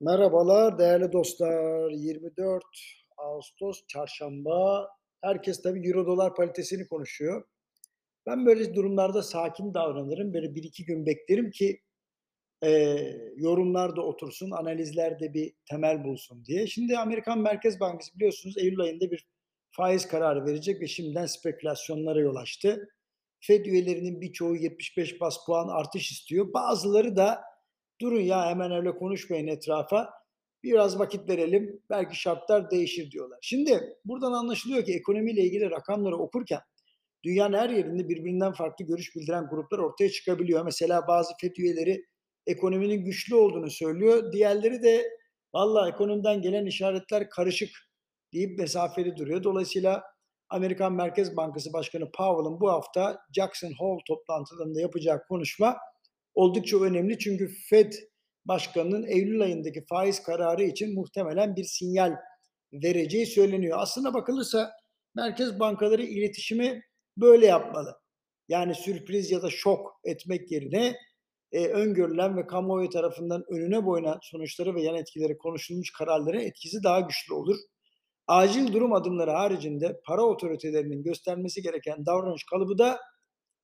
Merhabalar 0.00 0.78
değerli 0.78 1.12
dostlar. 1.12 1.90
24 1.90 2.64
Ağustos 3.16 3.86
Çarşamba. 3.86 4.88
Herkes 5.22 5.62
tabii 5.62 5.88
euro 5.88 6.06
dolar 6.06 6.34
paritesini 6.34 6.88
konuşuyor. 6.88 7.44
Ben 8.26 8.46
böyle 8.46 8.74
durumlarda 8.74 9.22
sakin 9.22 9.74
davranırım. 9.74 10.34
Böyle 10.34 10.54
bir 10.54 10.62
iki 10.62 10.84
gün 10.84 11.06
beklerim 11.06 11.50
ki 11.50 11.80
eee, 12.62 13.32
yorumlar 13.36 13.96
da 13.96 14.02
otursun, 14.02 14.50
analizler 14.50 15.20
de 15.20 15.34
bir 15.34 15.52
temel 15.70 16.04
bulsun 16.04 16.44
diye. 16.44 16.66
Şimdi 16.66 16.98
Amerikan 16.98 17.38
Merkez 17.40 17.80
Bankası 17.80 18.14
biliyorsunuz 18.14 18.58
Eylül 18.58 18.80
ayında 18.80 19.10
bir 19.10 19.26
faiz 19.70 20.08
kararı 20.08 20.46
verecek 20.46 20.80
ve 20.80 20.86
şimdiden 20.86 21.26
spekülasyonlara 21.26 22.20
yol 22.20 22.36
açtı. 22.36 22.88
Fed 23.40 23.66
üyelerinin 23.66 24.20
birçoğu 24.20 24.56
75 24.56 25.20
bas 25.20 25.46
puan 25.46 25.68
artış 25.68 26.12
istiyor. 26.12 26.52
Bazıları 26.54 27.16
da 27.16 27.42
durun 28.00 28.20
ya 28.20 28.46
hemen 28.46 28.72
öyle 28.72 28.96
konuşmayın 28.96 29.46
etrafa. 29.46 30.10
Biraz 30.62 30.98
vakit 30.98 31.28
verelim. 31.28 31.82
Belki 31.90 32.20
şartlar 32.20 32.70
değişir 32.70 33.10
diyorlar. 33.10 33.38
Şimdi 33.42 33.80
buradan 34.04 34.32
anlaşılıyor 34.32 34.84
ki 34.84 34.94
ekonomiyle 34.94 35.42
ilgili 35.42 35.70
rakamları 35.70 36.16
okurken 36.16 36.60
dünyanın 37.24 37.58
her 37.58 37.70
yerinde 37.70 38.08
birbirinden 38.08 38.52
farklı 38.52 38.84
görüş 38.84 39.16
bildiren 39.16 39.46
gruplar 39.50 39.78
ortaya 39.78 40.10
çıkabiliyor. 40.10 40.64
Mesela 40.64 41.06
bazı 41.08 41.34
FED 41.40 41.56
üyeleri 41.56 42.04
ekonominin 42.46 43.04
güçlü 43.04 43.34
olduğunu 43.34 43.70
söylüyor. 43.70 44.32
Diğerleri 44.32 44.82
de 44.82 45.04
valla 45.54 45.88
ekonomiden 45.88 46.42
gelen 46.42 46.66
işaretler 46.66 47.30
karışık 47.30 47.70
deyip 48.32 48.58
mesafeli 48.58 49.16
duruyor. 49.16 49.44
Dolayısıyla 49.44 50.02
Amerikan 50.48 50.92
Merkez 50.92 51.36
Bankası 51.36 51.72
Başkanı 51.72 52.10
Powell'ın 52.10 52.60
bu 52.60 52.70
hafta 52.70 53.18
Jackson 53.32 53.72
Hole 53.78 54.00
toplantılarında 54.08 54.80
yapacağı 54.80 55.22
konuşma 55.28 55.76
oldukça 56.36 56.80
önemli. 56.80 57.18
Çünkü 57.18 57.48
Fed 57.48 57.92
Başkanı'nın 58.44 59.06
Eylül 59.06 59.42
ayındaki 59.42 59.84
faiz 59.88 60.22
kararı 60.22 60.64
için 60.64 60.94
muhtemelen 60.94 61.56
bir 61.56 61.64
sinyal 61.64 62.16
vereceği 62.72 63.26
söyleniyor. 63.26 63.78
Aslına 63.80 64.14
bakılırsa 64.14 64.72
merkez 65.14 65.60
bankaları 65.60 66.02
iletişimi 66.02 66.82
böyle 67.16 67.46
yapmalı. 67.46 67.96
Yani 68.48 68.74
sürpriz 68.74 69.30
ya 69.30 69.42
da 69.42 69.50
şok 69.50 70.00
etmek 70.04 70.52
yerine 70.52 70.96
e, 71.52 71.66
öngörülen 71.66 72.36
ve 72.36 72.46
kamuoyu 72.46 72.90
tarafından 72.90 73.44
önüne 73.50 73.86
boyuna 73.86 74.18
sonuçları 74.22 74.74
ve 74.74 74.82
yan 74.82 74.96
etkileri 74.96 75.38
konuşulmuş 75.38 75.92
kararların 75.92 76.40
etkisi 76.40 76.82
daha 76.82 77.00
güçlü 77.00 77.34
olur. 77.34 77.56
Acil 78.26 78.72
durum 78.72 78.92
adımları 78.92 79.30
haricinde 79.30 80.00
para 80.06 80.22
otoritelerinin 80.22 81.02
göstermesi 81.02 81.62
gereken 81.62 82.06
davranış 82.06 82.44
kalıbı 82.50 82.78
da 82.78 83.00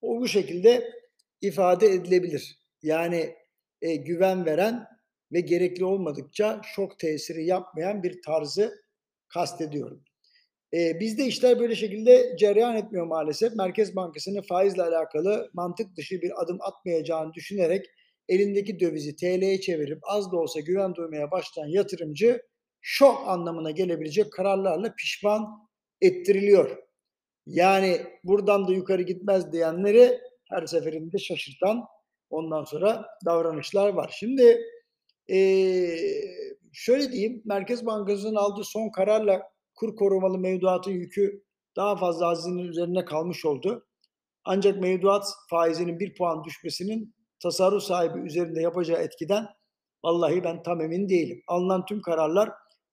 o 0.00 0.20
bu 0.20 0.28
şekilde 0.28 0.92
ifade 1.40 1.86
edilebilir. 1.86 2.58
Yani 2.82 3.34
e, 3.82 3.96
güven 3.96 4.46
veren 4.46 4.86
ve 5.32 5.40
gerekli 5.40 5.84
olmadıkça 5.84 6.60
şok 6.74 6.98
tesiri 6.98 7.46
yapmayan 7.46 8.02
bir 8.02 8.22
tarzı 8.22 8.74
kastediyorum. 9.28 10.04
E, 10.74 11.00
bizde 11.00 11.26
işler 11.26 11.60
böyle 11.60 11.74
şekilde 11.74 12.36
cereyan 12.38 12.76
etmiyor 12.76 13.06
maalesef. 13.06 13.56
Merkez 13.56 13.96
Bankası'nın 13.96 14.42
faizle 14.42 14.82
alakalı 14.82 15.50
mantık 15.54 15.96
dışı 15.96 16.22
bir 16.22 16.42
adım 16.42 16.58
atmayacağını 16.60 17.34
düşünerek 17.34 17.86
elindeki 18.28 18.80
dövizi 18.80 19.16
TL'ye 19.16 19.60
çevirip 19.60 19.98
az 20.02 20.32
da 20.32 20.36
olsa 20.36 20.60
güven 20.60 20.94
duymaya 20.94 21.30
başlayan 21.30 21.68
yatırımcı 21.68 22.42
şok 22.80 23.28
anlamına 23.28 23.70
gelebilecek 23.70 24.32
kararlarla 24.32 24.94
pişman 24.94 25.46
ettiriliyor. 26.00 26.76
Yani 27.46 28.00
buradan 28.24 28.68
da 28.68 28.72
yukarı 28.72 29.02
gitmez 29.02 29.52
diyenleri 29.52 30.20
her 30.50 30.66
seferinde 30.66 31.18
şaşırtan 31.18 31.84
ondan 32.30 32.64
sonra 32.64 33.06
davranışlar 33.24 33.88
var. 33.88 34.14
Şimdi 34.18 34.60
ee, 35.30 35.96
şöyle 36.72 37.12
diyeyim, 37.12 37.42
Merkez 37.44 37.86
Bankası'nın 37.86 38.34
aldığı 38.34 38.64
son 38.64 38.90
kararla 38.90 39.42
kur 39.74 39.96
korumalı 39.96 40.38
mevduatın 40.38 40.90
yükü 40.90 41.42
daha 41.76 41.96
fazla 41.96 42.26
hazinenin 42.26 42.68
üzerine 42.68 43.04
kalmış 43.04 43.44
oldu. 43.44 43.86
Ancak 44.44 44.80
mevduat 44.80 45.26
faizinin 45.50 46.00
bir 46.00 46.14
puan 46.14 46.44
düşmesinin 46.44 47.14
tasarruf 47.42 47.82
sahibi 47.82 48.18
üzerinde 48.18 48.60
yapacağı 48.60 49.02
etkiden 49.02 49.46
vallahi 50.04 50.44
ben 50.44 50.62
tam 50.62 50.80
emin 50.80 51.08
değilim. 51.08 51.42
Alınan 51.48 51.84
tüm 51.84 52.02
kararlar 52.02 52.50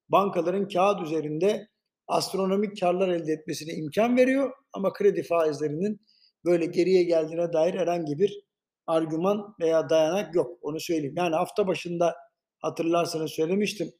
bankaların 0.09 0.67
kağıt 0.67 1.01
üzerinde 1.01 1.67
astronomik 2.07 2.79
karlar 2.79 3.09
elde 3.09 3.31
etmesine 3.31 3.73
imkan 3.73 4.17
veriyor 4.17 4.51
ama 4.73 4.93
kredi 4.93 5.23
faizlerinin 5.23 6.01
böyle 6.45 6.65
geriye 6.65 7.03
geldiğine 7.03 7.53
dair 7.53 7.73
herhangi 7.73 8.19
bir 8.19 8.43
argüman 8.87 9.55
veya 9.61 9.89
dayanak 9.89 10.35
yok. 10.35 10.57
Onu 10.61 10.79
söyleyeyim. 10.79 11.15
Yani 11.17 11.35
hafta 11.35 11.67
başında 11.67 12.15
hatırlarsanız 12.59 13.31
söylemiştim. 13.31 13.91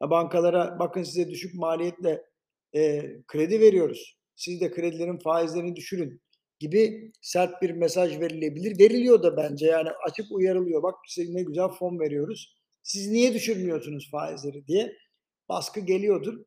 Bankalara 0.00 0.78
bakın 0.78 1.02
size 1.02 1.30
düşük 1.30 1.54
maliyetle 1.54 2.22
e, 2.74 3.04
kredi 3.26 3.60
veriyoruz. 3.60 4.18
Siz 4.36 4.60
de 4.60 4.70
kredilerin 4.70 5.18
faizlerini 5.18 5.76
düşürün 5.76 6.20
gibi 6.58 7.12
sert 7.22 7.62
bir 7.62 7.70
mesaj 7.70 8.20
verilebilir. 8.20 8.78
Veriliyor 8.78 9.22
da 9.22 9.36
bence 9.36 9.66
yani 9.66 9.88
açık 10.06 10.26
uyarılıyor. 10.32 10.82
Bak 10.82 10.94
size 11.08 11.34
ne 11.34 11.42
güzel 11.42 11.68
fon 11.68 12.00
veriyoruz. 12.00 12.58
Siz 12.82 13.10
niye 13.10 13.34
düşürmüyorsunuz 13.34 14.10
faizleri 14.10 14.66
diye 14.66 14.92
baskı 15.48 15.80
geliyordur. 15.80 16.44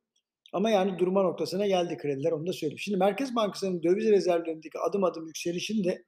Ama 0.51 0.69
yani 0.69 0.99
durma 0.99 1.23
noktasına 1.23 1.67
geldi 1.67 1.97
krediler 1.97 2.31
onu 2.31 2.47
da 2.47 2.53
söyleyeyim. 2.53 2.79
Şimdi 2.79 2.97
Merkez 2.97 3.35
Bankası'nın 3.35 3.83
döviz 3.83 4.05
rezervlerindeki 4.05 4.79
adım 4.79 5.03
adım 5.03 5.27
yükselişini 5.27 5.83
de 5.83 6.03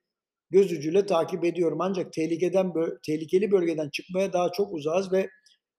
göz 0.49 0.71
ucuyla 0.71 1.05
takip 1.05 1.45
ediyorum. 1.45 1.81
Ancak 1.81 2.13
tehlikeden 2.13 2.73
tehlikeli 3.05 3.51
bölgeden 3.51 3.89
çıkmaya 3.89 4.33
daha 4.33 4.51
çok 4.51 4.73
uzağız 4.73 5.11
ve 5.11 5.29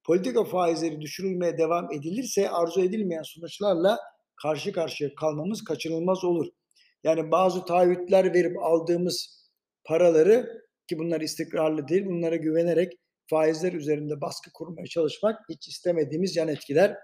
politika 0.04 0.44
faizleri 0.44 1.00
düşürülmeye 1.00 1.58
devam 1.58 1.92
edilirse 1.92 2.50
arzu 2.50 2.80
edilmeyen 2.80 3.22
sonuçlarla 3.22 3.98
karşı 4.42 4.72
karşıya 4.72 5.14
kalmamız 5.14 5.64
kaçınılmaz 5.64 6.24
olur. 6.24 6.46
Yani 7.04 7.30
bazı 7.30 7.64
taahhütler 7.64 8.34
verip 8.34 8.56
aldığımız 8.62 9.44
paraları 9.84 10.64
ki 10.88 10.98
bunlar 10.98 11.20
istikrarlı 11.20 11.88
değil, 11.88 12.06
bunlara 12.06 12.36
güvenerek 12.36 12.92
faizler 13.30 13.72
üzerinde 13.72 14.20
baskı 14.20 14.50
kurmaya 14.54 14.86
çalışmak 14.86 15.40
hiç 15.50 15.68
istemediğimiz 15.68 16.36
yan 16.36 16.48
etkiler 16.48 16.96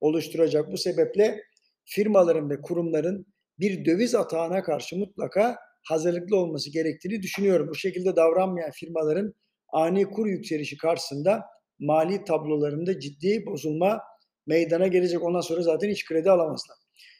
oluşturacak. 0.00 0.72
Bu 0.72 0.78
sebeple 0.78 1.42
firmaların 1.84 2.50
ve 2.50 2.60
kurumların 2.60 3.26
bir 3.58 3.84
döviz 3.84 4.14
atağına 4.14 4.62
karşı 4.62 4.96
mutlaka 4.96 5.56
hazırlıklı 5.82 6.36
olması 6.36 6.70
gerektiğini 6.70 7.22
düşünüyorum. 7.22 7.68
Bu 7.68 7.74
şekilde 7.74 8.16
davranmayan 8.16 8.70
firmaların 8.70 9.34
ani 9.72 10.04
kur 10.04 10.26
yükselişi 10.26 10.76
karşısında 10.76 11.44
mali 11.78 12.24
tablolarında 12.24 13.00
ciddi 13.00 13.46
bozulma 13.46 14.02
meydana 14.46 14.86
gelecek. 14.86 15.22
Ondan 15.22 15.40
sonra 15.40 15.62
zaten 15.62 15.90
hiç 15.90 16.04
kredi 16.06 16.30
alamazlar. 16.30 16.76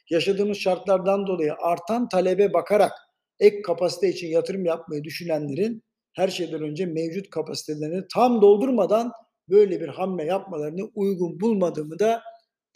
Yaşadığımız 0.09 0.57
şartlardan 0.57 1.27
dolayı 1.27 1.53
artan 1.59 2.09
talebe 2.09 2.53
bakarak 2.53 2.91
ek 3.39 3.61
kapasite 3.61 4.09
için 4.09 4.27
yatırım 4.27 4.65
yapmayı 4.65 5.03
düşünenlerin 5.03 5.83
her 6.13 6.27
şeyden 6.27 6.61
önce 6.61 6.85
mevcut 6.85 7.29
kapasitelerini 7.29 8.03
tam 8.13 8.41
doldurmadan 8.41 9.11
böyle 9.49 9.81
bir 9.81 9.87
hamle 9.87 10.23
yapmalarını 10.23 10.91
uygun 10.95 11.39
bulmadığımı 11.39 11.99
da 11.99 12.21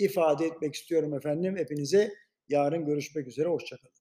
ifade 0.01 0.45
etmek 0.45 0.75
istiyorum 0.75 1.13
efendim. 1.13 1.57
Hepinize 1.57 2.13
yarın 2.49 2.85
görüşmek 2.85 3.27
üzere. 3.27 3.49
Hoşçakalın. 3.49 4.00